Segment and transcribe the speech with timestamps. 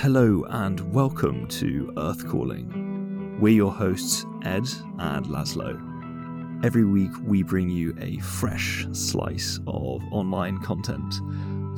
[0.00, 3.38] Hello and welcome to Earth Calling.
[3.40, 4.68] We're your hosts, Ed
[4.98, 6.62] and Laszlo.
[6.62, 11.14] Every week, we bring you a fresh slice of online content,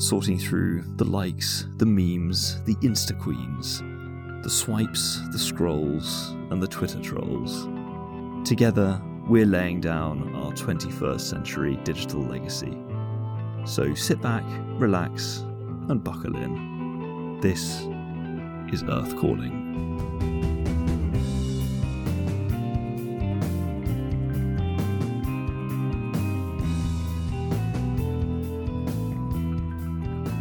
[0.03, 3.83] sorting through the likes, the memes, the Insta Queens,
[4.43, 7.69] the swipes, the scrolls, and the Twitter trolls.
[8.45, 12.77] Together, we're laying down our 21st century digital legacy.
[13.65, 15.45] So sit back, relax,
[15.89, 17.39] and buckle in.
[17.41, 17.87] This
[18.73, 19.67] is Earth Calling.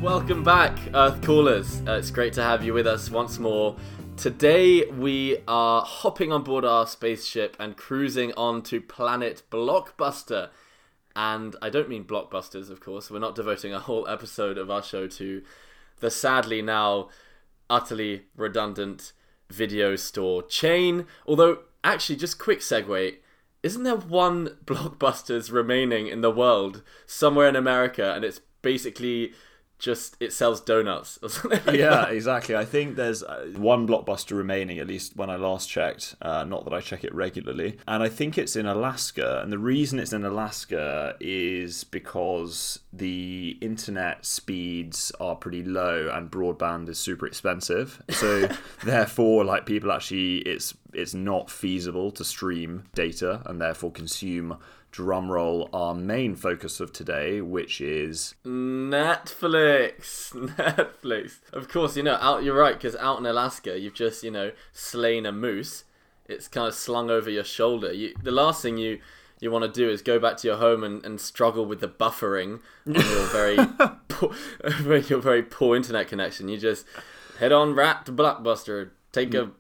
[0.02, 1.82] Welcome back, Earth Callers.
[1.88, 3.76] Uh, it's great to have you with us once more.
[4.18, 10.50] Today we are hopping on board our spaceship and cruising on to planet Blockbuster.
[11.16, 13.10] And I don't mean blockbusters, of course.
[13.10, 15.42] We're not devoting a whole episode of our show to
[16.00, 17.10] the sadly now
[17.70, 19.14] utterly redundant
[19.50, 21.06] video store chain.
[21.26, 23.18] Although, actually, just quick segue.
[23.64, 29.34] Isn't there one Blockbusters remaining in the world somewhere in America, and it's basically
[29.80, 32.12] just it sells donuts or something like yeah, that.
[32.12, 32.56] exactly.
[32.56, 36.16] I think there's uh, one blockbuster remaining, at least when I last checked.
[36.22, 37.78] Uh, not that I check it regularly.
[37.88, 39.42] And I think it's in Alaska.
[39.42, 46.32] And the reason it's in Alaska is because the internet speeds are pretty low and
[46.32, 48.02] broadband is super expensive.
[48.10, 48.50] So
[48.84, 54.58] therefore, like people actually, it's it's not feasible to stream data and therefore consume
[54.92, 60.32] drumroll our main focus of today, which is Netflix.
[60.56, 61.40] Netflix.
[61.54, 64.52] Of course, you know, out you're right because out in Alaska, you've just you know
[64.72, 65.84] slain a moose.
[66.26, 67.94] It's kind of slung over your shoulder.
[67.94, 69.00] You, the last thing you
[69.40, 71.88] you want to do is go back to your home and, and struggle with the
[71.88, 73.58] buffering on your very
[74.08, 74.34] poor,
[75.10, 76.50] your very poor internet connection.
[76.50, 76.86] You just
[77.40, 78.90] head on rat to Blockbuster.
[79.12, 79.52] Take a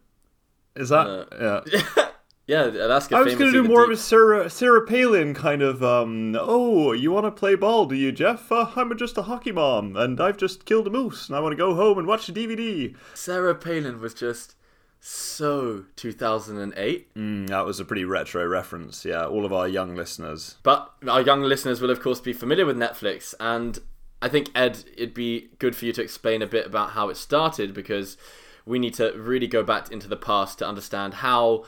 [0.75, 2.06] is that Uh, yeah.
[2.47, 3.17] Yeah, Alaska.
[3.17, 6.93] I was going to do more of a Sarah, Sarah Palin kind of, um, oh,
[6.93, 8.49] you want to play ball, do you, Jeff?
[8.51, 11.51] Uh, I'm just a hockey mom, and I've just killed a moose, and I want
[11.51, 12.95] to go home and watch a DVD.
[13.13, 14.55] Sarah Palin was just
[15.01, 17.13] so 2008.
[17.15, 19.25] Mm, that was a pretty retro reference, yeah.
[19.25, 20.55] All of our young listeners.
[20.63, 23.33] But our young listeners will, of course, be familiar with Netflix.
[23.41, 23.77] And
[24.21, 27.17] I think, Ed, it'd be good for you to explain a bit about how it
[27.17, 28.17] started because
[28.65, 31.65] we need to really go back into the past to understand how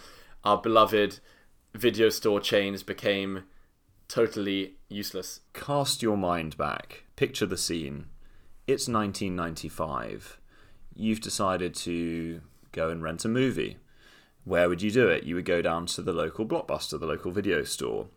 [0.49, 1.19] our beloved
[1.75, 3.43] video store chains became
[4.07, 5.41] totally useless.
[5.53, 7.03] Cast your mind back.
[7.15, 8.07] Picture the scene.
[8.65, 10.39] It's 1995.
[10.95, 13.77] You've decided to go and rent a movie.
[14.43, 15.23] Where would you do it?
[15.23, 18.07] You would go down to the local blockbuster, the local video store.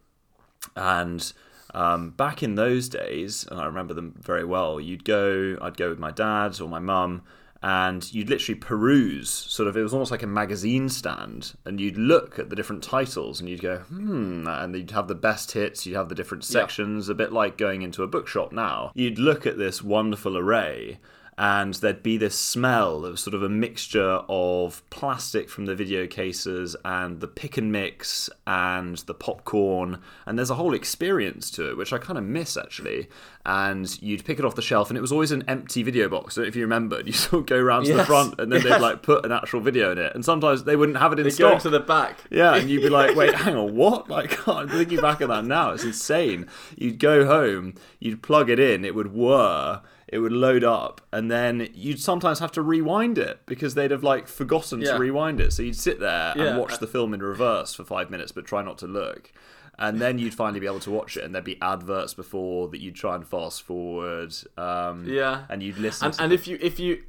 [0.75, 1.31] And
[1.75, 5.91] um, back in those days, and I remember them very well, you'd go, I'd go
[5.91, 7.25] with my dad or my mum,
[7.63, 11.97] and you'd literally peruse sort of it was almost like a magazine stand and you'd
[11.97, 15.87] look at the different titles and you'd go hmm and you'd have the best hits
[15.87, 18.91] you'd have the different sections a bit like going into a bookshop now.
[18.95, 20.99] You'd look at this wonderful array
[21.43, 26.07] and there'd be this smell of sort of a mixture of plastic from the video
[26.07, 31.69] cases and the pick and mix and the popcorn and there's a whole experience to
[31.69, 33.09] it which I kind of miss actually
[33.45, 36.39] and you'd pick it off the shelf and it was always an empty video box
[36.39, 38.75] if you remembered you sort of go around to the front and then yes.
[38.75, 41.25] they'd like put an actual video in it and sometimes they wouldn't have it in
[41.25, 42.19] They stock go to the back.
[42.31, 44.09] yeah, and you'd be like, wait, hang on, what?
[44.09, 45.73] Like, I'm thinking back on that now.
[45.73, 46.47] It's insane.
[46.77, 49.81] You'd go home, you'd plug it in, it would whir,
[50.13, 54.05] it would load up, and then you'd sometimes have to rewind it because they'd have
[54.05, 54.93] like forgotten Yeah.
[54.93, 55.53] to rewind it.
[55.53, 56.45] So you'd sit there Yeah.
[56.45, 59.33] and watch the film in reverse for five minutes, but try not to look.
[59.79, 62.81] And then you'd finally be able to watch it, and there'd be adverts before that
[62.81, 64.35] you'd try and fast forward.
[64.59, 65.47] Um, Yeah.
[65.49, 66.09] and you'd listen.
[66.09, 67.03] and, and if you if you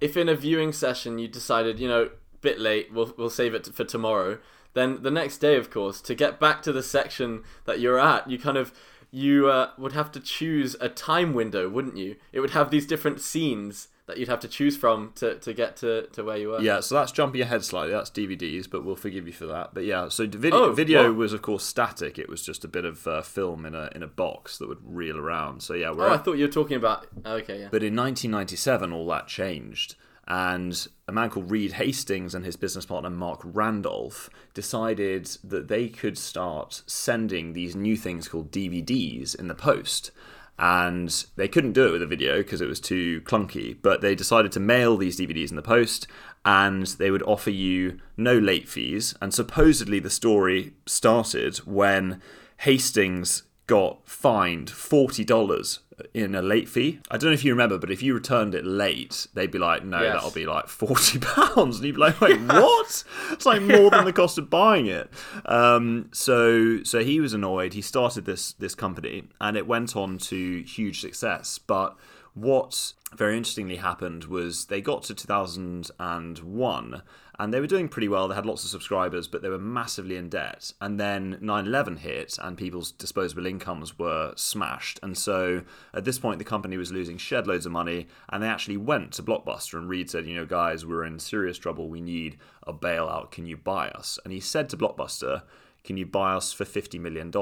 [0.00, 2.08] if in a viewing session you decided you know
[2.40, 4.38] bit late we'll we'll save it for tomorrow
[4.72, 8.30] then the next day of course to get back to the section that you're at
[8.30, 8.72] you kind of
[9.10, 12.86] you uh, would have to choose a time window wouldn't you it would have these
[12.86, 16.48] different scenes that you'd have to choose from to, to get to, to where you
[16.48, 17.92] were Yeah, so that's jumping ahead slightly.
[17.92, 19.72] That's DVDs, but we'll forgive you for that.
[19.72, 22.18] But yeah, so video, Oh, video was of course static.
[22.18, 24.80] It was just a bit of uh, film in a in a box that would
[24.82, 25.62] reel around.
[25.62, 28.92] So yeah, we're oh i thought you were talking about okay yeah but in 1997,
[28.92, 29.94] all that changed.
[30.30, 35.88] And a man called Reed Hastings and his business partner Marc Randolph decided that they
[35.88, 40.12] could start sending these new things called DVDs in the post.
[40.56, 44.14] And they couldn't do it with a video because it was too clunky, but they
[44.14, 46.06] decided to mail these DVDs in the post
[46.44, 49.16] and they would offer you no late fees.
[49.20, 52.22] And supposedly the story started when
[52.58, 55.80] Hastings got fined forty dollars
[56.14, 56.98] in a late fee.
[57.10, 59.84] I don't know if you remember, but if you returned it late, they'd be like,
[59.84, 60.14] "No, Yes.
[60.14, 64.04] that'll be like forty pounds," and you'd be like, "Wait, what?" It's like more than
[64.04, 65.10] the cost of buying it.
[65.44, 67.74] Um, so, so he was annoyed.
[67.74, 71.58] He started this this company, and it went on to huge success.
[71.58, 71.96] But
[72.34, 77.02] what very interestingly happened was they got to 2001
[77.40, 78.28] and they were doing pretty well.
[78.28, 80.74] They had lots of subscribers, but they were massively in debt.
[80.78, 85.00] And then 9 11 hit, and people's disposable incomes were smashed.
[85.02, 85.62] And so
[85.94, 89.12] at this point, the company was losing shed loads of money, and they actually went
[89.14, 89.78] to Blockbuster.
[89.78, 91.88] And Reed said, You know, guys, we're in serious trouble.
[91.88, 93.30] We need a bailout.
[93.30, 94.18] Can you buy us?
[94.22, 95.40] And he said to Blockbuster,
[95.84, 97.32] can you buy us for $50 million?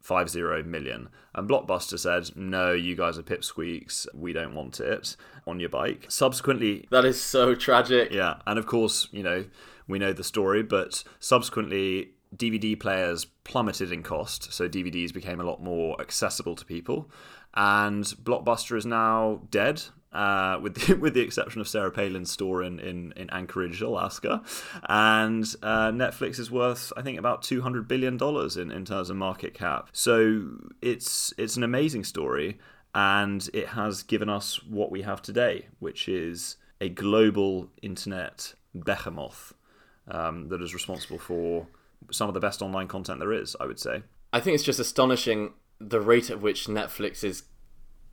[0.00, 1.08] Five zero million.
[1.34, 4.06] And Blockbuster said, no, you guys are pipsqueaks.
[4.14, 6.06] We don't want it on your bike.
[6.08, 8.10] Subsequently, That is so tragic.
[8.12, 9.44] yeah, and of course, you know,
[9.86, 15.44] we know the story, but subsequently, DVD players plummeted in cost, so DVDs became a
[15.44, 17.10] lot more accessible to people.
[17.54, 19.82] And Blockbuster is now dead,
[20.12, 24.42] uh, with the, with the exception of Sarah Palin's store in, in, in Anchorage, Alaska.
[24.88, 29.10] And uh, Netflix is worth, I think, about two hundred billion dollars in, in terms
[29.10, 29.90] of market cap.
[29.92, 30.48] So
[30.82, 32.58] it's it's an amazing story,
[32.94, 39.54] and it has given us what we have today, which is a global internet behemoth
[40.08, 41.66] um, that is responsible for
[42.10, 43.56] some of the best online content there is.
[43.60, 44.02] I would say.
[44.32, 47.44] I think it's just astonishing the rate at which Netflix is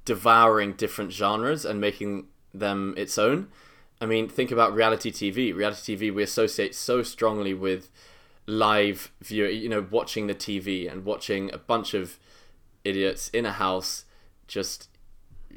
[0.05, 3.47] devouring different genres and making them its own.
[3.99, 5.53] I mean, think about reality TV.
[5.53, 7.89] Reality TV we associate so strongly with
[8.45, 12.19] live view, you know, watching the TV and watching a bunch of
[12.83, 14.05] idiots in a house
[14.47, 14.89] just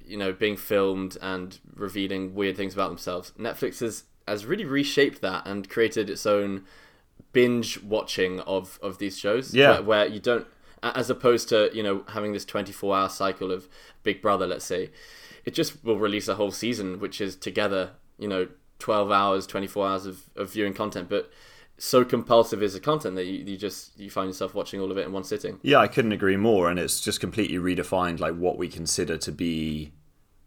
[0.06, 3.32] you know being filmed and revealing weird things about themselves.
[3.38, 6.64] Netflix has has really reshaped that and created its own
[7.32, 9.72] binge watching of of these shows Yeah.
[9.72, 10.46] where, where you don't
[10.82, 13.68] as opposed to you know having this 24 hour cycle of
[14.02, 14.90] big brother let's say
[15.44, 18.48] it just will release a whole season which is together you know
[18.78, 21.08] 12 hours 24 hours of, of viewing content.
[21.08, 21.30] But
[21.78, 24.98] so compulsive is the content that you, you just you find yourself watching all of
[24.98, 25.58] it in one sitting.
[25.62, 29.32] Yeah, I couldn't agree more, and it's just completely redefined like what we consider to
[29.32, 29.92] be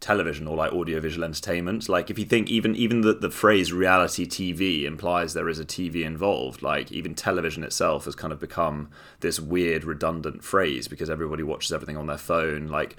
[0.01, 1.87] television or like audiovisual entertainment.
[1.87, 5.65] Like if you think even even the, the phrase reality TV implies there is a
[5.65, 6.61] TV involved.
[6.61, 8.89] Like even television itself has kind of become
[9.21, 12.67] this weird redundant phrase because everybody watches everything on their phone.
[12.67, 12.97] Like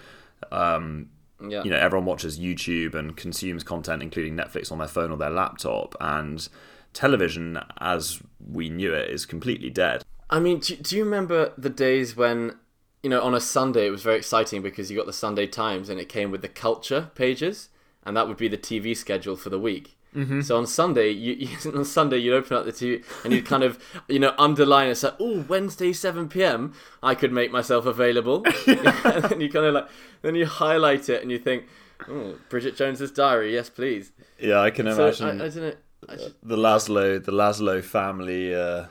[0.50, 1.10] um,
[1.46, 5.18] yeah you know everyone watches YouTube and consumes content, including Netflix, on their phone or
[5.18, 6.48] their laptop, and
[6.94, 8.20] television as
[8.50, 10.04] we knew it is completely dead.
[10.30, 12.56] I mean, do, do you remember the days when,
[13.02, 15.88] you know, on a Sunday it was very exciting because you got the Sunday Times
[15.88, 17.68] and it came with the culture pages,
[18.04, 19.96] and that would be the TV schedule for the week.
[20.14, 20.42] Mm-hmm.
[20.42, 21.32] So on Sunday, you,
[21.64, 24.88] you on Sunday you'd open up the TV and you'd kind of you know underline
[24.88, 24.96] it.
[24.96, 26.74] So oh Wednesday seven p.m.
[27.02, 28.44] I could make myself available.
[28.66, 29.88] and then you kind of like
[30.22, 31.64] then you highlight it and you think,
[32.08, 34.12] oh Bridget Jones's Diary, yes please.
[34.38, 35.74] Yeah, I can So I, I imagine don't know.
[36.08, 38.86] I the Laszlo, the Laszlo family uh,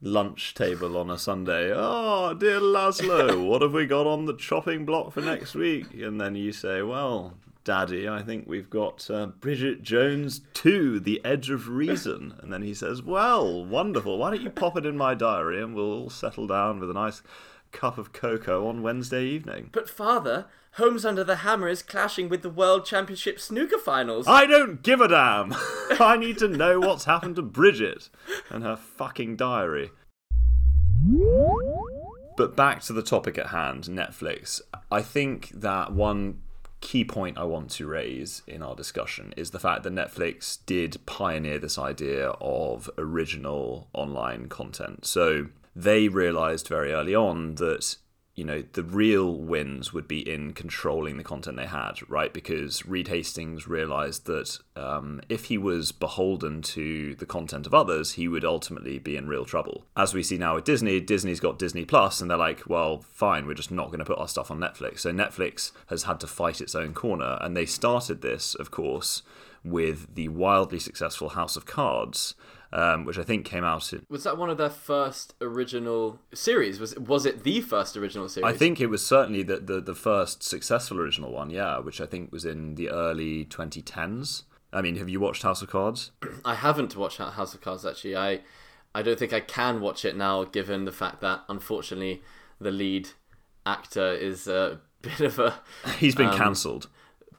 [0.00, 1.72] lunch table on a Sunday.
[1.74, 5.94] Oh, dear Laszlo, what have we got on the chopping block for next week?
[5.94, 7.34] And then you say, well.
[7.64, 12.36] Daddy, I think we've got uh, Bridget Jones 2, The Edge of Reason.
[12.38, 14.18] And then he says, Well, wonderful.
[14.18, 16.94] Why don't you pop it in my diary and we'll all settle down with a
[16.94, 17.22] nice
[17.72, 19.70] cup of cocoa on Wednesday evening.
[19.72, 20.46] But father,
[20.76, 24.26] Homes Under the Hammer is clashing with the World Championship snooker finals.
[24.28, 25.54] I don't give a damn.
[25.98, 28.10] I need to know what's happened to Bridget
[28.50, 29.90] and her fucking diary.
[32.36, 34.60] But back to the topic at hand, Netflix.
[34.92, 36.42] I think that one
[36.82, 40.98] key point I want to raise in our discussion is the fact that Netflix did
[41.06, 45.06] pioneer this idea of original online content.
[45.06, 47.96] So they realized very early on that
[48.36, 52.32] you know the real wins would be in controlling the content they had right?
[52.32, 58.12] Because reed hastings realized that um, if he was beholden to the content of others
[58.12, 59.86] he would ultimately be in real trouble.
[59.96, 63.46] As we see now with disney disney's got disney plus and they're like well fine
[63.46, 65.00] we're just not going to put our stuff on netflix.
[65.00, 69.22] So netflix has had to fight its own corner and they started this of course
[69.64, 72.34] with the wildly successful house of cards
[72.72, 76.78] um, which I think came out in, Was that one of their first original series?
[76.80, 78.52] Was was it the first original series?
[78.52, 82.06] I think it was certainly the, the, the first successful original one, yeah, which I
[82.06, 84.42] think was in the early 2010s.
[84.72, 86.10] I mean, have you watched House of Cards?
[86.44, 88.16] I haven't watched House of Cards actually.
[88.16, 88.40] I
[88.94, 92.22] I don't think I can watch it now, given the fact that unfortunately
[92.60, 93.10] the lead
[93.64, 95.60] actor is a bit of a
[95.98, 96.88] He's been cancelled.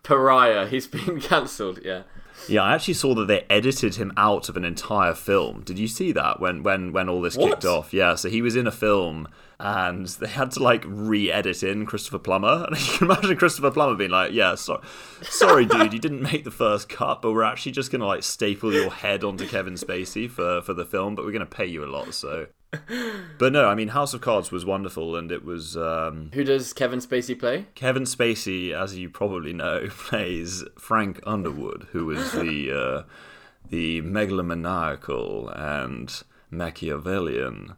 [0.04, 0.68] pariah.
[0.68, 1.80] He's been cancelled.
[1.84, 2.04] Yeah.
[2.48, 5.62] Yeah, I actually saw that they edited him out of an entire film.
[5.64, 7.50] Did you see that when when when all this What?
[7.50, 7.94] kicked off?
[7.94, 9.28] Yeah, so he was in a film
[9.60, 13.96] and they had to like re-edit in Christopher Plummer, and you can imagine Christopher Plummer
[13.96, 14.82] being like, "Yeah, so,
[15.24, 18.72] sorry, dude, you didn't make the first cut, but we're actually just gonna like staple
[18.72, 21.88] your head onto Kevin Spacey for for the film, but we're gonna pay you a
[21.90, 22.48] lot." So,
[23.38, 25.78] but no, I mean, House of Cards was wonderful, and it was.
[25.78, 27.68] Um, Who does Kevin Spacey play?
[27.76, 33.04] Kevin Spacey, as you probably know, plays Frank Underwood, who is the uh,
[33.70, 37.76] the megalomaniacal and Machiavellian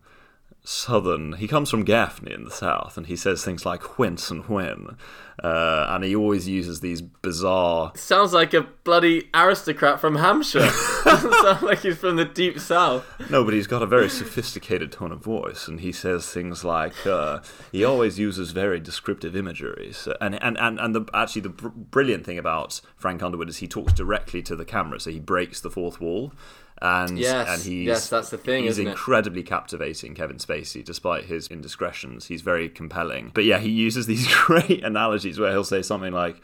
[0.64, 1.34] southern.
[1.34, 4.98] He comes from Gaffney in the south, and he says things like "whence" and "when,"
[5.44, 7.92] uh, and he always uses these bizarre.
[7.96, 10.70] Sounds like a bloody aristocrat from Hampshire.
[11.04, 13.06] Doesn't sound like he's from the deep south.
[13.30, 17.06] No, but he's got a very sophisticated tone of voice, and he says things like
[17.06, 17.40] uh,
[17.72, 19.92] he always uses very descriptive imagery.
[19.94, 23.58] So, and and and and the, actually, the br- brilliant thing about Frank Underwood is
[23.58, 26.34] he talks directly to the camera, so he breaks the fourth wall.
[26.82, 28.92] And Yes, and he's yes, that's the thing, He's isn't it?
[28.92, 32.28] incredibly captivating, Kevin Spacey, despite his indiscretions.
[32.28, 33.32] He's very compelling.
[33.34, 36.40] But yeah, he uses these great analogies where he'll say something like,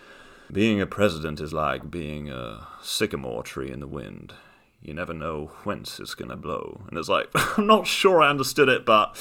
[0.51, 4.33] "Being a president is like being a sycamore tree in the wind."
[4.81, 8.69] You never know whence it's gonna blow, and it's like I'm not sure I understood
[8.69, 9.15] it, but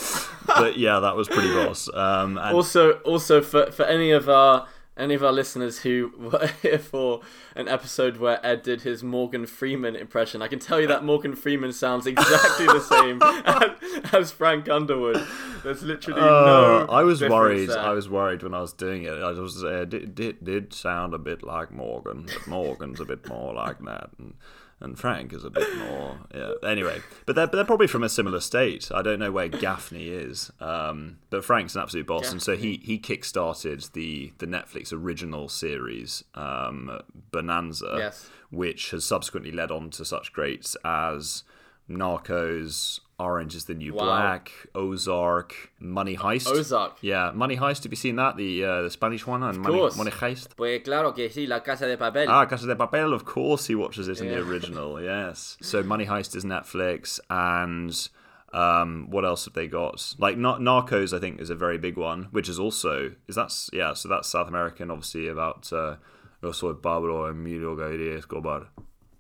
[0.47, 1.89] but yeah, that was pretty boss.
[1.95, 6.47] Um, and Also, also for for any of our any of our listeners who were
[6.63, 7.21] here for
[7.57, 11.35] an episode where Ed did his Morgan Freeman impression, I can tell you that Morgan
[11.35, 15.21] Freeman sounds exactly the same as, as Frank Underwood.
[15.63, 16.87] There's literally Uh, no.
[16.91, 17.71] I was worried.
[17.71, 17.79] there.
[17.79, 19.11] I was worried when I was doing it.
[19.13, 23.29] I was uh, did, did did sound a bit like Morgan, but Morgan's a bit
[23.29, 24.35] more like that, and
[24.81, 26.19] and Frank is a bit more.
[26.35, 26.53] Yeah.
[26.63, 28.91] Anyway, but they're they're probably from a similar state.
[28.93, 32.81] I don't know where Gaffney is, um, but Frank's an absolute boss, and so he
[32.83, 37.01] he kickstarted the the Netflix original series um,
[37.31, 38.29] Bonanza, Yes.
[38.51, 41.45] which has subsequently led on to such greats as
[41.89, 43.01] Narcos.
[43.19, 44.05] Orange is the New Wow.
[44.05, 46.49] Black, Ozark, Money Heist.
[46.49, 46.97] Ozark.
[47.01, 47.85] Yeah, Money Heist.
[47.85, 48.37] Have you seen that?
[48.37, 49.97] The uh, the Spanish one and Money, course.
[49.97, 50.57] Money Heist.
[50.57, 52.27] Pues claro que sí, La Casa de Papel.
[52.29, 53.13] Ah, Casa de Papel.
[53.13, 55.01] Of course, he watches it in the original.
[55.01, 55.57] Yes.
[55.61, 58.09] So Money Heist is Netflix, and
[58.53, 60.15] um, what else have they got?
[60.19, 63.71] Like Nar- Narcos, I think, is a very big one, which is also is that's
[63.73, 63.95] yeah.
[63.95, 65.73] So that's South American, obviously about.
[65.73, 65.97] Uh,
[66.43, 68.67] Yo soy Pablo Emilio Gaviria Escobar.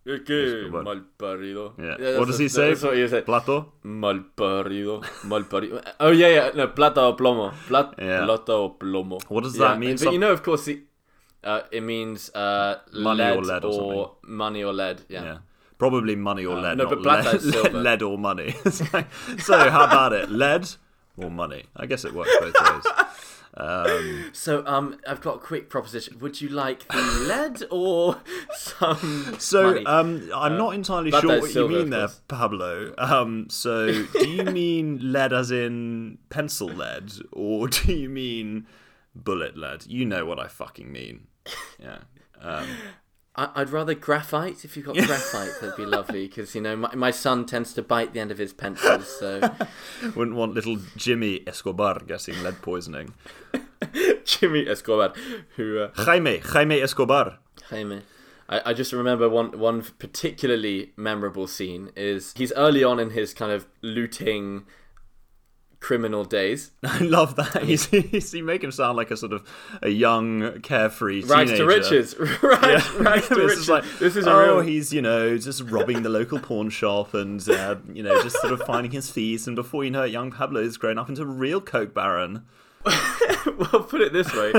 [0.05, 1.73] Que mal parido.
[1.79, 2.19] Yeah.
[2.19, 2.69] what does he say?
[2.71, 3.23] That's what you say.
[3.23, 3.73] Plato.
[3.85, 5.81] Mal parido, mal parido.
[5.99, 6.51] Oh yeah, yeah.
[6.55, 7.53] No, plata o plomo.
[7.69, 8.25] Plat, Yeah.
[8.27, 9.19] Plata o plomo.
[9.29, 9.93] What does Yeah, that mean?
[9.93, 10.83] But Some- you know, of course, the,
[11.43, 14.37] uh, it means uh, Money lead or lead or something.
[14.37, 15.01] money or lead.
[15.09, 15.25] Yeah.
[15.25, 15.39] Yeah.
[15.79, 16.77] Probably money or lead.
[16.79, 17.79] no, but plata lead, is silver.
[17.89, 18.55] lead or money.
[19.39, 20.31] So how about it?
[20.31, 20.69] Lead
[21.17, 21.65] or money?
[21.77, 22.85] I guess it works both ways.
[23.57, 26.19] Um, So, um, I've got a quick proposition.
[26.21, 28.21] Would you like the lead or
[28.57, 32.09] some so um, I'm not entirely sure what silver, you mean there.
[32.29, 32.95] Pablo.
[32.99, 38.67] Um, so do you mean lead as in pencil lead, or do you mean
[39.15, 39.87] bullet lead?
[39.87, 41.27] You know what I fucking mean.
[41.79, 41.99] Yeah.
[43.37, 44.65] I- I'd rather graphite.
[44.65, 46.27] If you've got graphite, that'd be lovely.
[46.27, 49.09] Because you know, my, my son tends to bite the end of his pencils.
[49.19, 49.41] So
[50.15, 53.15] wouldn't want little Jimmy Escobar getting lead poisoning.
[54.25, 55.13] Jimmy Escobar,
[55.57, 57.39] who uh, Jaime, Jaime Escobar.
[57.71, 58.03] Jaime.
[58.49, 63.33] I, I just remember one one particularly memorable scene is he's early on in his
[63.35, 64.65] kind of looting
[65.85, 66.71] criminal days.
[66.83, 67.63] I love that.
[67.63, 69.47] He's, he's, you make him sound like a sort of
[69.83, 71.57] a young, carefree Rags teenager.
[71.57, 72.17] to riches.
[72.43, 73.59] rags, rags to This riches.
[73.59, 74.61] is like, this is oh, real.
[74.63, 78.55] he's you know just robbing the local pawn shop and uh, you know just sort
[78.55, 81.27] of finding his fees, and before you know it, young Pablo's grown up into a
[81.27, 82.47] real coke baron.
[82.87, 84.53] well, put it this way: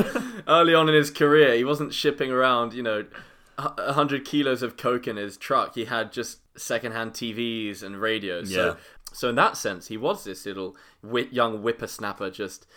[0.48, 3.04] early on in his career, he wasn't shipping around, you know,
[3.58, 5.76] a hundred kilos of coke in his truck.
[5.76, 8.52] He had just secondhand TVs and radios.
[8.52, 8.58] Yeah.
[8.58, 8.78] So,
[9.14, 12.68] so in that sense, he was this little whi- young whippersnapper, just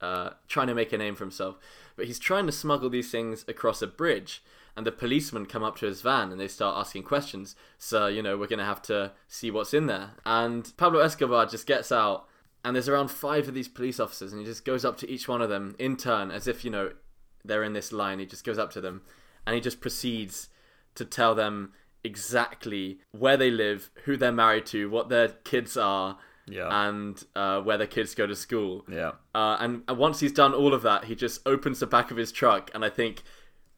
[0.00, 1.56] uh, trying to make a name for himself.
[1.96, 4.42] But he's trying to smuggle these things across a bridge.
[4.76, 7.56] And the policemen come up to his van and they start asking questions.
[7.78, 10.12] So, you know, we're going to have to see what's in there.
[10.24, 12.28] And Pablo Escobar just gets out,
[12.64, 15.26] and there's around five of these police officers, and he just goes up to each
[15.26, 16.92] one of them in turn, as if, you know,
[17.44, 18.20] they're in this line.
[18.20, 19.02] He just goes up to them
[19.48, 20.50] and he just proceeds
[20.94, 21.72] to tell them
[22.04, 26.68] exactly where they live, who they're married to, what their kids are, Yeah.
[26.88, 28.84] and uh, where their kids go to school.
[28.90, 29.12] Yeah.
[29.34, 32.18] Uh, and, and once he's done all of that, he just opens the back of
[32.18, 33.22] his truck and I think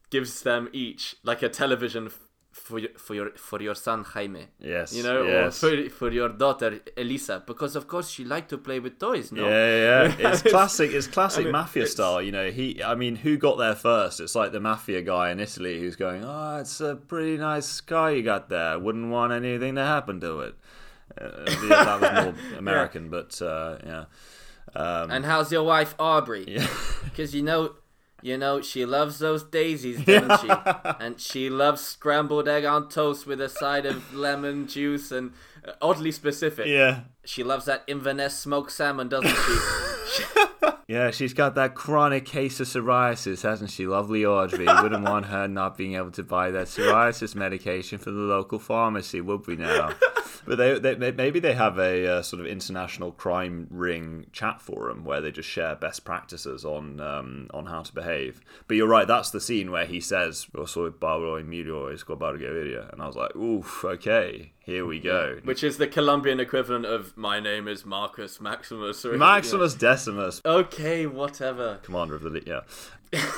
[0.09, 2.11] gives them each like a television
[2.51, 4.47] for your, for your for your son Jaime.
[4.59, 5.63] Yes, You know, yes.
[5.63, 9.31] or for, for your daughter Elisa, because of course she liked to play with toys.
[9.31, 9.47] No.
[9.47, 10.91] Yeah, yeah, it's classic.
[10.91, 12.21] It's classic mean, mafia it's- style.
[12.21, 12.83] You know, he.
[12.83, 14.19] I mean, who got there first?
[14.19, 18.11] It's like the mafia guy in Italy who's going, "Oh, it's a pretty nice car
[18.11, 18.77] you got there.
[18.77, 20.55] Wouldn't want anything to happen to it."
[21.19, 24.05] Uh, yeah, that was more American, but uh, yeah.
[24.73, 26.45] Um, And how's your wife Aubrey?
[26.47, 26.67] yeah.
[27.03, 27.75] Because you know,
[28.21, 30.49] you know she loves those daisies, doesn't she?
[30.99, 35.33] And she loves scrambled egg on toast with a side of lemon juice and
[35.67, 36.67] uh, oddly specific.
[36.67, 40.29] yeah, She loves that Inverness smoked salmon, doesn't she?
[40.87, 41.11] yeah.
[41.11, 43.85] She's got that chronic case of psoriasis, hasn't she?
[43.85, 44.65] Lovely Audrey.
[44.65, 49.21] Wouldn't want her not being able to buy that psoriasis medication from the local pharmacy,
[49.21, 49.91] would we now?
[50.45, 55.03] But they, they, maybe they have a uh, sort of international crime ring chat forum
[55.05, 58.41] where they just share best practices on um, on how to behave.
[58.67, 62.91] But you're right, that's the scene where he says, "Yo soy Pablo Emilio Escobar Gaviria,"
[62.91, 67.15] and I was like, "Oof, okay, here we go." Which is the Colombian equivalent of
[67.15, 71.79] "My name is Marcus Maximus." Or, Maximus Decimus, Okay, whatever.
[71.83, 72.61] commander of the yeah.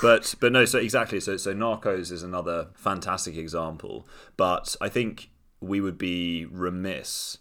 [0.01, 1.19] but but no, so exactly.
[1.19, 4.07] So so Narcos is another fantastic example.
[4.37, 5.29] But I think
[5.63, 7.37] we would be remiss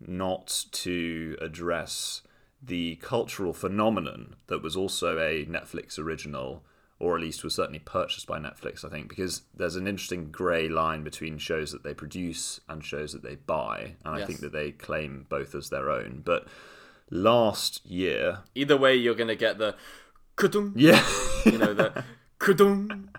[0.00, 2.22] not to address
[2.62, 6.62] the cultural phenomenon that was also a Netflix original,
[6.98, 8.84] or at least was certainly purchased by Netflix.
[8.84, 13.12] I think because there's an interesting grey line between shows that they produce and shows
[13.12, 16.22] that they buy, and I think that they claim both as their own.
[16.24, 16.46] But
[17.10, 19.74] last year, Either way, you're gonna get the
[20.76, 21.06] yeah.
[21.44, 22.04] You know the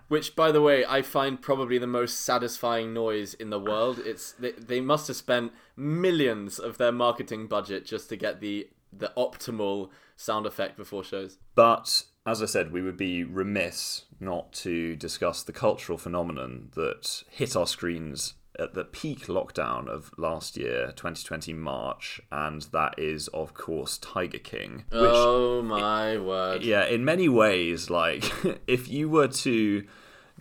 [0.08, 4.00] which, by the way, I find probably the most satisfying noise in the world.
[4.04, 8.68] It's they, they must have spent millions of their marketing budget just to get the
[8.92, 11.38] the optimal sound effect before shows.
[11.54, 17.22] But as I said, we would be remiss not to discuss the cultural phenomenon that
[17.30, 23.28] hit our screens at the peak lockdown of last year, 2020 March, and that is,
[23.28, 24.84] of course, Tiger King.
[24.90, 26.62] Which, oh my word!
[26.62, 28.24] yeah, in many ways, like,
[28.66, 29.84] if you were to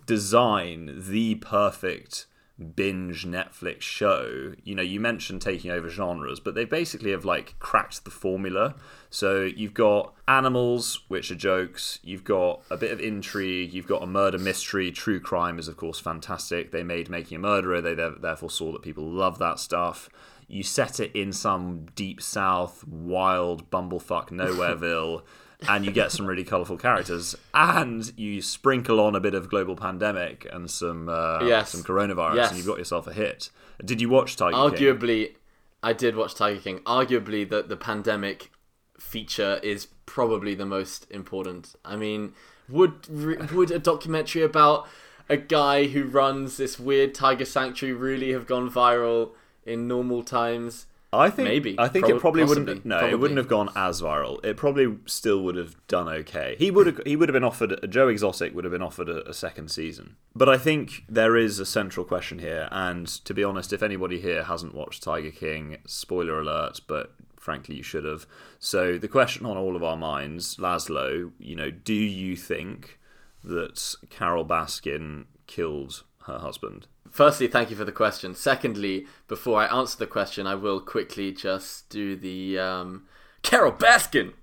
[0.06, 2.26] design the perfect
[2.62, 7.58] binge Netflix show, you know, you mentioned taking over genres, but they basically have like
[7.60, 8.76] cracked the formula.
[9.10, 14.04] So you've got animals, which are jokes, you've got a bit of intrigue, you've got
[14.04, 14.92] a murder mystery.
[14.92, 16.72] True crime is, of course, fantastic.
[16.72, 20.10] They made Making a Murderer, they therefore saw that people love that stuff.
[20.48, 25.24] You set it in some deep south, wild bumblefuck nowhereville
[25.68, 29.76] and you get some really colourful characters, and you sprinkle on a bit of global
[29.76, 31.70] pandemic and some uh, Yes.
[31.72, 32.50] some coronavirus, Yes.
[32.50, 33.50] and you've got yourself a hit.
[33.84, 34.80] Did you watch Tiger King?
[34.96, 35.36] Arguably,
[35.84, 36.80] I did watch Tiger King.
[36.80, 38.52] Arguably, the the pandemic
[39.00, 41.76] feature is probably the most important.
[41.86, 42.34] I mean,
[42.70, 44.88] would would a documentary about
[45.30, 49.32] a guy who runs this weird tiger sanctuary really have gone viral
[49.66, 50.86] in normal times?
[51.14, 51.76] I think Maybe.
[51.78, 52.64] I think Prob- it probably possibly.
[52.64, 52.86] wouldn't.
[52.86, 53.12] No, Probably.
[53.14, 54.44] it wouldn't have gone as viral.
[54.46, 56.56] It probably still would have done okay.
[56.58, 57.02] He would have.
[57.06, 57.86] He would have been offered.
[57.92, 60.16] Joe Exotic would have been offered a, a second season.
[60.34, 64.22] But I think there is a central question here, and to be honest, if anybody
[64.22, 68.26] here hasn't watched Tiger King, spoiler alert, but frankly you should have.
[68.60, 73.00] So the question on all of our minds, Laszlo, you know, do you think
[73.44, 76.88] that Carole Baskin killed her husband?
[77.10, 78.34] Firstly, thank you for the question.
[78.36, 83.04] Secondly, before I answer the question, I will quickly just do the um,
[83.42, 84.34] Carole Baskin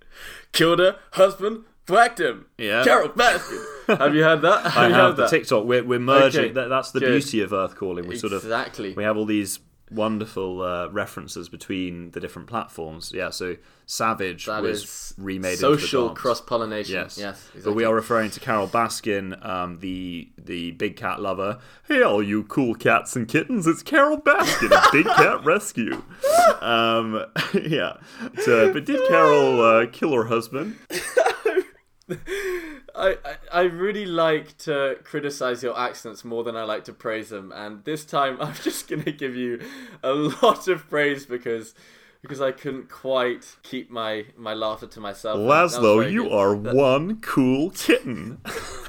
[0.52, 2.46] killed her husband, whacked him.
[2.58, 2.84] Yeah.
[2.84, 3.98] Carole Baskin.
[3.98, 4.64] Have you heard that?
[4.72, 5.30] Have I you have heard the that?
[5.30, 5.64] TikTok.
[5.64, 6.44] We're, we're merging.
[6.46, 7.08] Okay, That, that's the good.
[7.12, 8.06] beauty of Earth Calling.
[8.06, 8.92] We sort of Exactly.
[8.92, 9.60] we have all these
[9.90, 13.12] wonderful uh, references between the different platforms.
[13.14, 16.94] Yeah, so Savage That was remade social cross pollination.
[16.94, 17.48] Yes, yes.
[17.64, 21.58] But we are referring to Carole Baskin, um, the the big cat lover.
[21.86, 23.66] Hey, all you cool cats and kittens!
[23.66, 26.02] It's Carole Baskin, a big cat rescue.
[26.60, 27.24] Um,
[27.54, 27.96] yeah.
[28.40, 30.76] So, but did Carol uh, kill her husband?
[32.98, 37.52] I, I, really like to criticize your accents more than I like to praise them,
[37.54, 39.60] and this time I'm just gonna give you
[40.02, 41.74] a lot of praise because
[42.22, 45.38] because I couldn't quite keep my, my laughter to myself.
[45.38, 46.32] That Laszlo, you good.
[46.32, 48.40] are one cool kitten.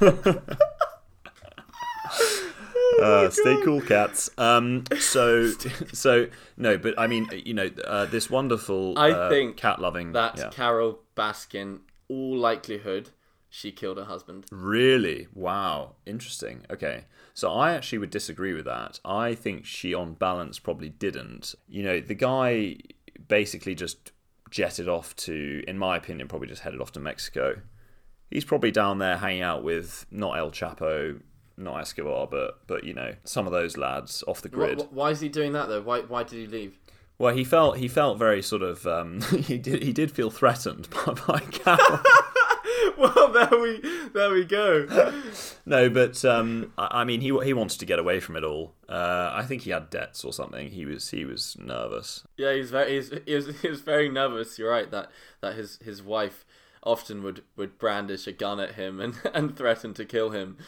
[3.00, 4.30] uh, stay cool, cats.
[4.36, 5.50] Um, so,
[5.92, 10.12] so no, but I mean, you know, uh, this wonderful, I uh, think cat-loving.
[10.12, 10.48] that yeah.
[10.50, 13.10] Carole Baskin, all likelihood,
[13.50, 14.46] she killed her husband.
[14.52, 15.26] Really?
[15.34, 15.96] Wow.
[16.06, 16.64] Interesting.
[16.70, 17.04] Okay.
[17.34, 19.00] So I actually would disagree with that.
[19.04, 21.54] I think she, on balance, probably didn't.
[21.68, 22.76] You know, the guy
[23.28, 24.12] basically just
[24.50, 27.60] jetted off to, in my opinion, probably just headed off to Mexico.
[28.30, 31.20] He's probably down there hanging out with not El Chapo,
[31.56, 34.80] not Escobar, but but you know some of those lads off the grid.
[34.80, 35.82] Wh- wh- Why is he doing that though?
[35.82, 36.78] Why why did he leave?
[37.18, 40.88] Well, he felt he felt very sort of um, he did he did feel threatened
[41.06, 42.00] by, by Carol.
[43.00, 43.80] Well, there we
[44.12, 44.86] there we go.
[45.66, 48.74] no, but um, I, I mean he he wanted to get away from it all.
[48.88, 50.70] Uh, I think he had debts or something.
[50.70, 52.24] He was he was nervous.
[52.36, 54.58] Yeah, he's very he's, he was he was very nervous.
[54.58, 55.10] You're right that
[55.40, 56.44] that his his wife
[56.82, 60.58] often would would brandish a gun at him and and threaten to kill him.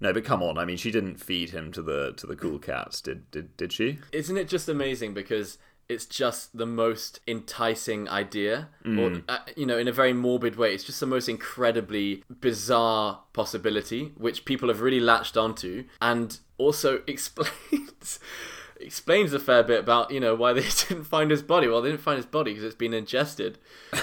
[0.00, 0.58] No, but come on.
[0.58, 3.72] I mean, she didn't feed him to the to the cool cats, did did did
[3.72, 3.98] she?
[4.12, 9.78] Isn't it just amazing because it's just the most enticing idea or uh, you know
[9.78, 10.74] in a very morbid way.
[10.74, 17.02] It's just the most incredibly bizarre possibility which people have really latched onto and also
[17.06, 18.18] explains
[18.80, 21.68] explains a fair bit about you know why they didn't find his body.
[21.68, 23.58] Well they didn't find his body because it's been ingested.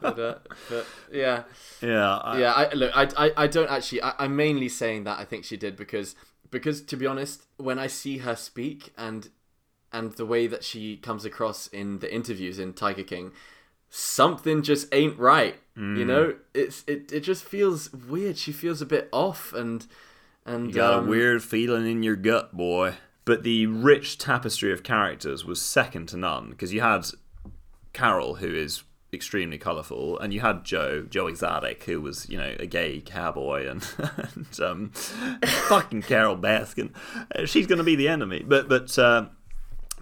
[0.00, 0.34] But, uh,
[0.68, 1.44] but yeah.
[1.80, 5.18] Yeah, I, yeah I, look I, I, I don't actually I, i'm mainly saying that
[5.18, 6.14] i think she did because
[6.50, 9.28] because to be honest when i see her speak and
[9.96, 13.32] and the way that she comes across in the interviews in tiger king
[13.88, 18.86] something just ain't right you know it's it, it just feels weird she feels a
[18.86, 19.86] bit off and
[20.46, 22.94] and You got um, a weird feeling in your gut, boy.
[23.24, 27.04] But the rich tapestry of characters was second to none because you had
[27.92, 32.54] Carol, who is extremely colourful, and you had Joe, Joe Exotic, who was, you know,
[32.60, 33.84] a gay cowboy, and,
[34.34, 34.90] and um,
[35.68, 36.92] fucking Carole Baskin.
[37.34, 38.44] Uh, She's going to be the enemy.
[38.46, 39.26] But, but, uh,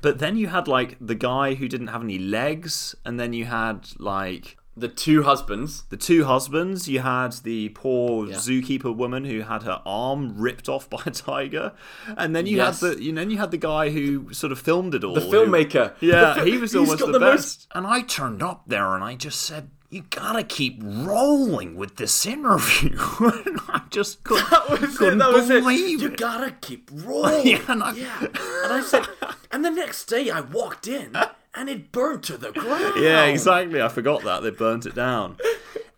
[0.04, 3.46] but then you had, like, the guy who didn't have any legs, and then you
[3.46, 6.88] had, like, the two husbands the two husbands.
[6.88, 11.72] You had the poor zookeeper woman who had her arm ripped off by a tiger,
[12.16, 12.80] and then you Yes.
[12.80, 15.14] had the you know then you had the guy who sort of filmed it all.
[15.14, 17.68] the who- filmmaker yeah, The he was almost got the, most- best.
[17.76, 22.26] And I turned up there and I just said, "You gotta keep rolling with this
[22.26, 24.96] interview." I just couldn't, That was it.
[24.98, 25.62] couldn't That was it.
[25.62, 27.46] believe You gotta keep rolling.
[27.46, 28.18] Yeah, and I- yeah.
[28.20, 29.06] And I said,
[29.52, 31.16] and the next day I walked in
[31.54, 32.94] and it burned to the ground.
[33.00, 33.80] Yeah, exactly.
[33.80, 35.36] I forgot that they burnt it down.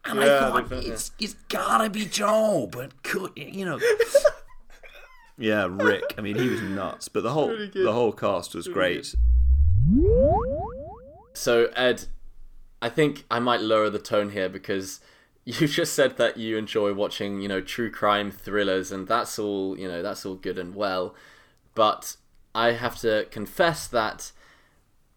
[0.05, 3.81] And I thought it's it's gotta be Joe, but could you know?
[5.38, 6.14] yeah, Rick.
[6.16, 9.14] I mean, he was nuts, but the whole Really the whole cast was great.
[11.35, 12.05] So Ed,
[12.80, 15.00] I think I might lower the tone here because
[15.44, 19.78] you just said that you enjoy watching, you know, true crime thrillers, and that's all,
[19.78, 21.14] you know, that's all good and well.
[21.74, 22.16] But
[22.54, 24.32] I have to confess that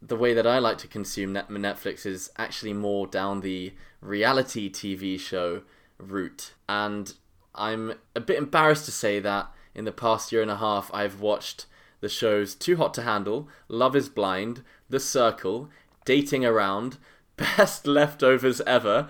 [0.02, 5.20] the way that I like to consume Netflix is actually more down the reality TV
[5.20, 5.64] show
[5.98, 6.54] route.
[6.68, 7.14] And
[7.54, 11.20] I'm a bit embarrassed to say that in the past year and a half, I've
[11.20, 11.66] watched
[12.00, 15.70] the shows Too Hot to Handle, Love is Blind, The Circle,
[16.06, 16.98] Dating Around,
[17.40, 19.08] Best Leftovers Ever,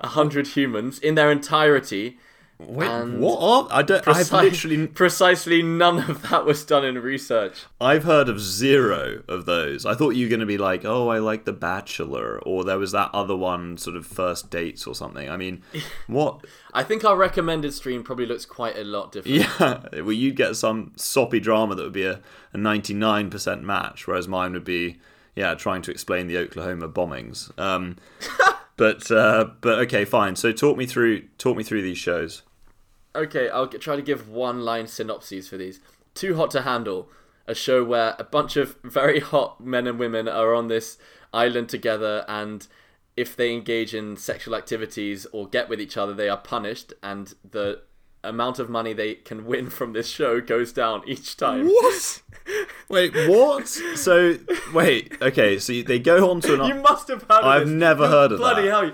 [0.00, 2.18] A Hundred Humans in their entirety.
[2.58, 3.38] Wait, And what?
[3.40, 4.06] Are, I don't.
[4.06, 7.64] I've literally precisely none of that was done in research.
[7.80, 9.84] I've heard of zero of those.
[9.84, 12.78] I thought you were going to be like, oh, I like The Bachelor, or there
[12.78, 15.28] was that other one, sort of first dates or something.
[15.28, 15.62] I mean,
[16.06, 16.44] what?
[16.72, 19.38] I think our recommended stream probably looks quite a lot different.
[19.58, 22.20] Yeah, well, you'd get some soppy drama that would be a,
[22.52, 25.00] a 99% match, whereas mine would be,
[25.34, 27.56] yeah, trying to explain the Oklahoma bombings.
[27.58, 27.96] Um,
[28.76, 30.36] but uh, but okay, fine.
[30.36, 32.42] So talk me through talk me through these shows.
[33.14, 35.80] Okay, I'll g- try to give one line synopses for these.
[36.14, 37.08] Too Hot to Handle,
[37.46, 40.98] a show where a bunch of very hot men and women are on this
[41.32, 42.66] island together, and
[43.16, 47.34] if they engage in sexual activities or get with each other, they are punished, and
[47.50, 47.82] the
[48.24, 51.66] amount of money they can win from this show goes down each time.
[51.68, 52.22] What?
[52.88, 53.68] Wait, what?
[53.68, 54.36] So
[54.74, 55.58] wait, okay.
[55.58, 56.68] So they go on to an.
[56.68, 58.70] You must have heard of I've never heard of bloody that.
[58.70, 58.92] hell.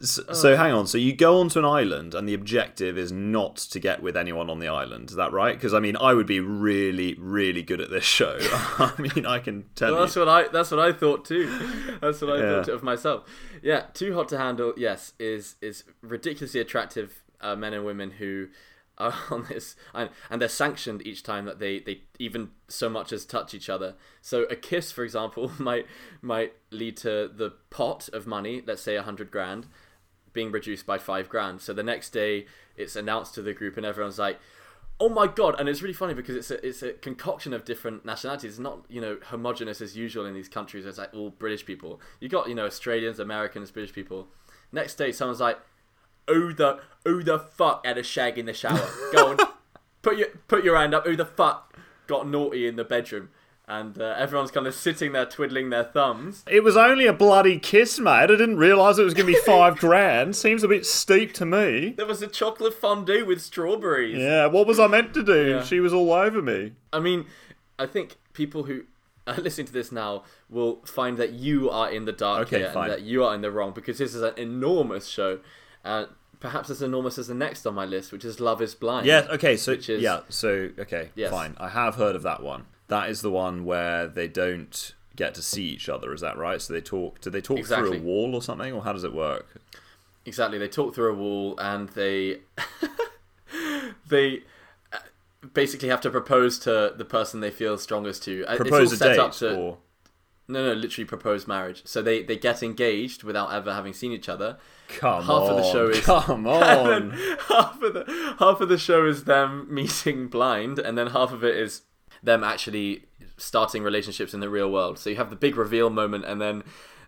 [0.00, 0.32] So, oh.
[0.34, 0.86] so hang on.
[0.86, 4.48] So you go onto an island, and the objective is not to get with anyone
[4.50, 5.10] on the island.
[5.10, 5.54] Is that right?
[5.54, 8.36] Because I mean, I would be really, really good at this show.
[8.42, 10.06] I mean, I can tell Well, you.
[10.06, 11.46] that's what I that's what I thought too.
[12.00, 12.62] That's what I Yeah.
[12.62, 13.24] thought of myself.
[13.62, 14.74] Yeah, too hot to handle.
[14.76, 18.48] Yes, is is ridiculously attractive uh, men and women who
[18.98, 23.12] are on this, and, and they're sanctioned each time that they they even so much
[23.12, 23.94] as touch each other.
[24.20, 25.86] So a kiss, for example, might
[26.22, 29.66] might lead to the pot of money, let's say a hundred grand,
[30.32, 31.60] being reduced by five grand.
[31.60, 32.46] So the next day,
[32.76, 34.38] it's announced to the group, and everyone's like,
[34.98, 38.04] "Oh my god!" And it's really funny because it's a it's a concoction of different
[38.04, 38.52] nationalities.
[38.52, 40.86] It's not you know homogenous as usual in these countries.
[40.86, 42.00] It's like all British people.
[42.20, 44.28] You got you know Australians, Americans, British people.
[44.72, 45.58] Next day, someone's like,
[46.28, 48.88] "Who the who the fuck had a shag in the shower?
[49.12, 49.48] Go on,
[50.02, 51.06] put your put your hand up.
[51.06, 53.30] Who the fuck got naughty in the bedroom?"
[53.68, 56.44] and uh, everyone's kind of sitting there twiddling their thumbs.
[56.48, 58.10] It was only a bloody kiss, mate.
[58.12, 60.36] I didn't realise it was going to be five grand.
[60.36, 61.90] Seems a bit steep to me.
[61.96, 64.18] There was a chocolate fondue with strawberries.
[64.18, 65.50] Yeah, what was I meant to do?
[65.50, 65.64] Yeah.
[65.64, 66.74] She was all over me.
[66.92, 67.26] I mean,
[67.76, 68.84] I think people who
[69.26, 72.70] are listening to this now will find that you are in the dark Okay, here
[72.70, 72.84] fine.
[72.84, 75.40] and that you are in the wrong because this is an enormous show.
[75.86, 76.06] Uh,
[76.40, 79.06] perhaps as enormous as the next on my list, which is Love is Blind.
[79.06, 81.30] Yeah, okay, so is- yeah, so okay, Yes.
[81.30, 81.56] fine.
[81.58, 82.66] I have heard of that one.
[82.88, 86.60] That is the one where they don't get to see each other, is that right?
[86.60, 87.90] So they talk do they talk Exactly.
[87.90, 89.46] through a wall or something or how does it work?
[90.26, 90.58] Exactly.
[90.58, 92.40] They talk through a wall and they
[94.08, 94.42] they
[94.92, 94.98] uh,
[95.54, 98.44] basically have to propose to the person they feel strongest to.
[98.46, 99.78] Uh, Propose a it's all set date up to or
[100.48, 101.82] no, no, literally proposed marriage.
[101.84, 104.58] So they they get engaged without ever having seen each other.
[104.88, 105.50] come half on.
[105.50, 107.10] of the show is- Come on.
[107.48, 111.42] half of the half of the show is them meeting blind, and then half of
[111.44, 111.82] it is
[112.22, 113.04] them actually
[113.36, 114.98] starting relationships in the real world.
[114.98, 116.62] So you have the big reveal moment, and then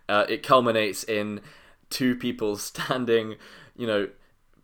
[0.07, 1.41] uh, it culminates in
[1.89, 3.35] two people standing,
[3.75, 4.09] you know,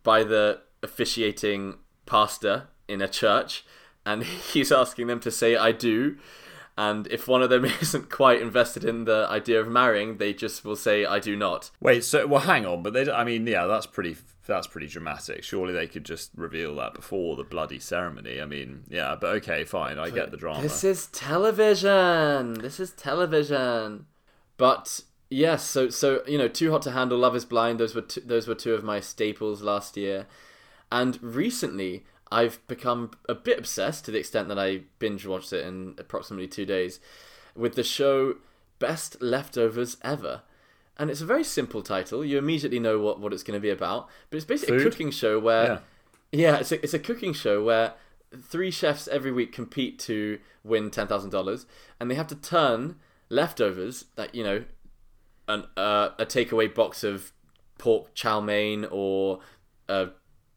[0.02, 3.64] by the officiating pastor in a church,
[4.04, 6.16] and he's asking them to say "I do."
[6.76, 10.64] And if one of them isn't quite invested in the idea of marrying, they just
[10.64, 13.66] will say "I do not." Wait, so well hang on, but they I mean, yeah,
[13.66, 15.42] that's pretty that's pretty dramatic.
[15.42, 18.40] Surely they could just reveal that before the bloody ceremony.
[18.40, 19.98] I mean, yeah, but okay, fine.
[19.98, 20.62] I get the drama.
[20.62, 22.54] This is television.
[22.54, 24.06] This is television.
[24.56, 27.80] But yes, so so you know, Too Hot to Handle, Love Is Blind.
[27.80, 30.26] Those were two, those were two of my staples last year,
[30.92, 35.64] and recently I've become a bit obsessed to the extent that I binge watched it
[35.64, 36.98] in approximately two days,
[37.54, 38.36] with the show
[38.78, 40.42] Best Leftovers Ever.
[40.98, 42.24] And it's a very simple title.
[42.24, 44.08] You immediately know what, what it's going to be about.
[44.30, 45.78] But it's basically a cooking show where Yeah.
[46.32, 47.94] yeah, it's a, it's a cooking show where
[48.42, 51.66] three chefs every week compete to win ten thousand dollars,
[52.00, 52.96] and they have to turn
[53.28, 54.64] leftovers that you know,
[55.48, 57.32] an uh, a takeaway box of
[57.78, 59.40] pork chow mein or
[59.88, 60.08] a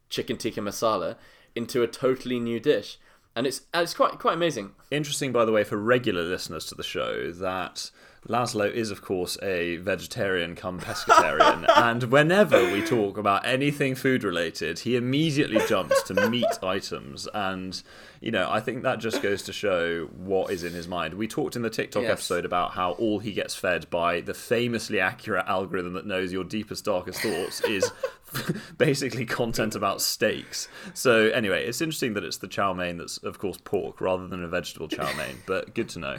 [0.10, 1.16] chicken tikka masala
[1.56, 2.98] into a totally new dish,
[3.36, 4.72] and it's uh, it's quite quite amazing.
[4.92, 7.92] Interesting, by the way, for regular listeners to the show, that
[8.28, 14.24] Laszlo is, of course, a vegetarian come pescatarian, and whenever we talk about anything food
[14.24, 17.82] related, he immediately jumps to meat items, and
[18.20, 21.14] you know, I think that just goes to show what is in his mind.
[21.14, 22.12] We talked in the TikTok Yes.
[22.12, 26.44] episode about how all he gets fed by the famously accurate algorithm that knows your
[26.44, 27.90] deepest, darkest thoughts is
[28.78, 30.68] basically content about steaks.
[30.94, 34.44] So anyway, it's interesting that it's the chow mein that's, of course, pork rather than
[34.44, 35.38] a vegetable chow mein.
[35.46, 36.18] But good to know.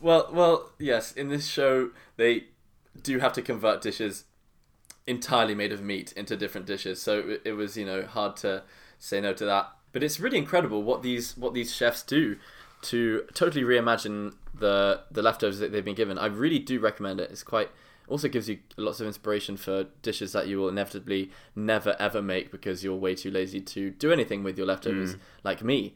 [0.00, 1.12] Well, well, yes.
[1.12, 2.44] In this show, they
[3.00, 4.24] do have to convert dishes
[5.06, 7.00] entirely made of meat into different dishes.
[7.00, 8.62] So it, was, you know, hard to
[8.98, 9.70] say no to that.
[9.92, 12.36] But it's really incredible what these what these chefs do
[12.82, 16.18] to totally reimagine the the leftovers that they've been given.
[16.18, 17.30] I really do recommend it.
[17.30, 17.70] It's quite
[18.08, 22.50] also gives you lots of inspiration for dishes that you will inevitably never ever make
[22.50, 25.20] because you're way too lazy to do anything with your leftovers, hmm.
[25.44, 25.94] like me.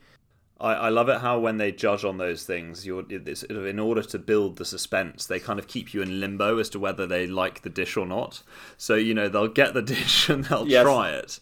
[0.58, 3.66] I, I love it how when they judge on those things, you're it's, sort of
[3.66, 6.78] in order to build the suspense, they kind of keep you in limbo as to
[6.78, 8.42] whether they like the dish or not.
[8.78, 10.84] So you know they'll get the dish and they'll Yes.
[10.84, 11.40] try it,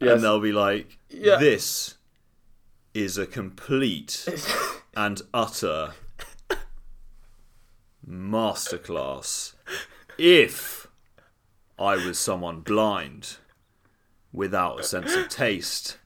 [0.00, 0.14] Yes.
[0.14, 1.36] and they'll be like, Yeah.
[1.36, 1.94] "This
[2.92, 4.26] is a complete
[4.96, 5.92] and utter
[8.08, 9.52] masterclass."
[10.18, 10.86] If
[11.78, 13.36] I was someone blind,
[14.32, 15.98] without a sense of taste,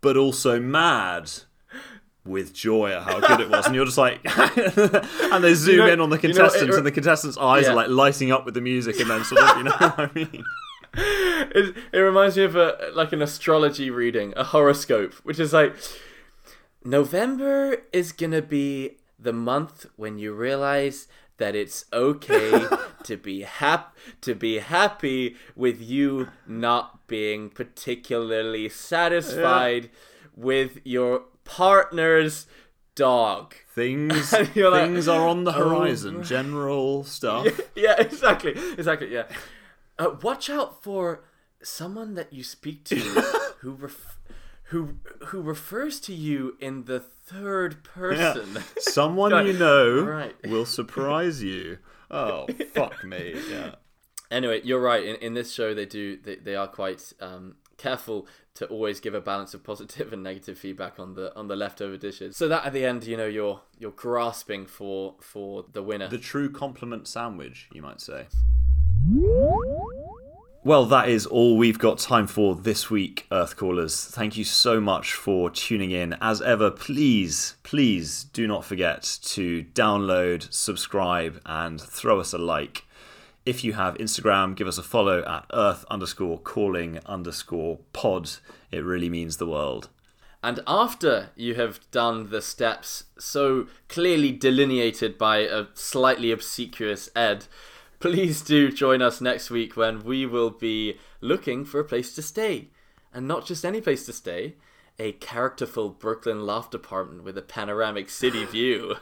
[0.00, 1.30] but also mad
[2.24, 5.86] with joy at how good it was, and you're just like, and they zoom know-
[5.92, 7.72] in on the you know, it- contestants, and the contestants' eyes Yeah.
[7.72, 10.10] are like lighting up with the music, and then sort of, you know what I
[10.14, 10.44] mean?
[10.96, 15.74] it, it reminds me of a like an astrology reading, a horoscope, which is like
[16.84, 22.66] November is gonna be the month when you realize that it's okay
[23.04, 29.90] to be hap- to be happy with you not being particularly satisfied
[30.34, 32.46] with your partner's
[32.94, 33.54] dog.
[33.74, 36.18] Things, you're like, things are on the "Oh, horizon.
[36.18, 37.60] right." General stuff.
[37.74, 39.12] yeah, exactly, exactly.
[39.12, 39.24] Yeah.
[39.98, 41.24] Uh, watch out for
[41.62, 42.96] someone that you speak to
[43.60, 44.18] who ref-
[44.74, 48.58] who who refers to you in the third person.
[48.78, 50.34] Someone God, you know right.
[50.48, 51.78] will surprise you.
[52.10, 53.36] Oh, fuck me.
[53.48, 53.76] Yeah.
[54.32, 55.04] anyway, you're right.
[55.04, 59.14] In, in this show, they do they, they are quite um, careful to always give
[59.14, 62.66] a balance of positive and negative feedback on the on the leftover dishes, so that
[62.66, 66.08] at the end, you know, you're you're grasping for for the winner.
[66.08, 68.26] The true compliment sandwich, you might say.
[70.66, 74.06] Well, that is all we've got time for this week, Earth Callers.
[74.06, 76.16] Thank you so much for tuning in.
[76.22, 82.86] As ever, please, please do not forget to download, subscribe, and throw us a like.
[83.44, 88.30] If you have Instagram, give us a follow at earth underscore calling underscore pod.
[88.70, 89.90] It really means the world.
[90.42, 97.48] And after you have done the steps so clearly delineated by a slightly obsequious Ed,
[98.04, 102.20] please do join us next week when we will be looking for a place to
[102.20, 102.68] stay.
[103.14, 104.56] And not just any place to stay,
[104.98, 108.96] a characterful Brooklyn loft apartment with a panoramic city view.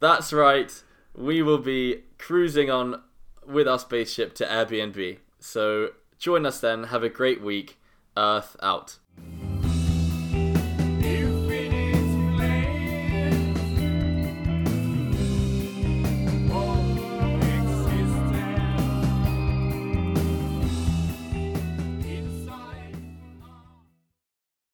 [0.00, 0.72] That's right,
[1.14, 3.02] we will be cruising on
[3.46, 5.18] with our spaceship to Airbnb.
[5.38, 7.78] So join us then, have a great week.
[8.16, 8.96] Earth out.